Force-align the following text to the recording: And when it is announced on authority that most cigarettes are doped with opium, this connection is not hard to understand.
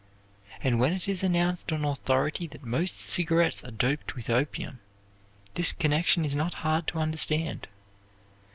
And 0.63 0.79
when 0.79 0.93
it 0.93 1.07
is 1.07 1.21
announced 1.21 1.71
on 1.71 1.85
authority 1.85 2.47
that 2.47 2.63
most 2.65 2.99
cigarettes 2.99 3.63
are 3.63 3.69
doped 3.69 4.15
with 4.15 4.31
opium, 4.31 4.79
this 5.53 5.71
connection 5.71 6.25
is 6.25 6.33
not 6.33 6.55
hard 6.65 6.87
to 6.87 6.97
understand. 6.97 7.67